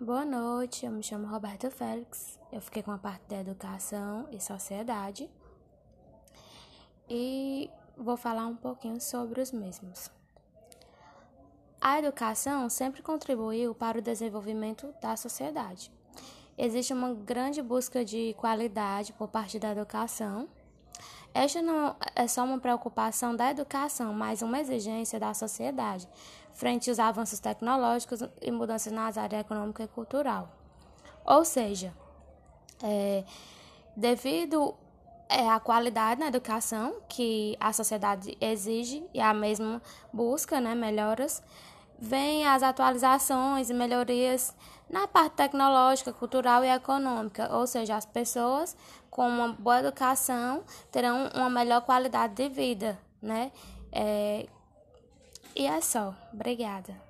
boa 0.00 0.24
noite. 0.24 0.86
Eu 0.86 0.92
me 0.92 1.02
chamo 1.02 1.26
Roberto 1.26 1.70
Félix. 1.70 2.38
Eu 2.52 2.60
fiquei 2.60 2.82
com 2.82 2.92
a 2.92 2.98
parte 2.98 3.26
da 3.28 3.40
educação 3.40 4.28
e 4.30 4.40
sociedade. 4.40 5.28
E 7.08 7.68
vou 7.96 8.16
falar 8.16 8.46
um 8.46 8.54
pouquinho 8.54 9.00
sobre 9.00 9.40
os 9.40 9.50
mesmos. 9.50 10.10
A 11.80 11.98
educação 11.98 12.68
sempre 12.68 13.02
contribuiu 13.02 13.74
para 13.74 13.98
o 13.98 14.02
desenvolvimento 14.02 14.94
da 15.00 15.16
sociedade. 15.16 15.90
Existe 16.56 16.92
uma 16.92 17.14
grande 17.14 17.60
busca 17.60 18.04
de 18.04 18.34
qualidade 18.34 19.12
por 19.12 19.28
parte 19.28 19.58
da 19.58 19.72
educação. 19.72 20.48
Esta 21.34 21.62
não 21.62 21.94
é 22.16 22.26
só 22.26 22.44
uma 22.44 22.58
preocupação 22.58 23.36
da 23.36 23.50
educação, 23.50 24.12
mas 24.12 24.42
uma 24.42 24.58
exigência 24.60 25.20
da 25.20 25.32
sociedade, 25.34 26.08
frente 26.52 26.90
aos 26.90 26.98
avanços 26.98 27.38
tecnológicos 27.38 28.20
e 28.40 28.50
mudanças 28.50 28.92
nas 28.92 29.16
áreas 29.16 29.42
econômica 29.42 29.84
e 29.84 29.88
cultural. 29.88 30.48
Ou 31.24 31.44
seja, 31.44 31.94
é, 32.82 33.24
devido 33.96 34.74
é, 35.28 35.48
à 35.48 35.60
qualidade 35.60 36.20
na 36.20 36.28
educação 36.28 36.96
que 37.08 37.56
a 37.60 37.72
sociedade 37.72 38.36
exige 38.40 39.04
e 39.12 39.20
a 39.20 39.34
mesma 39.34 39.82
busca 40.12 40.60
né, 40.60 40.74
melhoras, 40.74 41.42
vem 41.98 42.46
as 42.46 42.62
atualizações 42.62 43.70
e 43.70 43.74
melhorias 43.74 44.54
na 44.88 45.06
parte 45.06 45.34
tecnológica, 45.34 46.12
cultural 46.12 46.64
e 46.64 46.68
econômica, 46.68 47.54
ou 47.54 47.66
seja, 47.66 47.96
as 47.96 48.06
pessoas 48.06 48.76
com 49.10 49.28
uma 49.28 49.48
boa 49.48 49.80
educação 49.80 50.62
terão 50.90 51.28
uma 51.34 51.50
melhor 51.50 51.82
qualidade 51.82 52.34
de 52.34 52.48
vida, 52.48 52.98
né? 53.20 53.52
É, 53.92 54.46
e 55.54 55.66
é 55.66 55.80
só. 55.80 56.14
Obrigada. 56.32 57.07